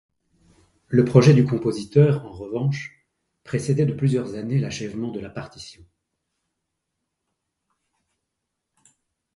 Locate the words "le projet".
0.87-1.35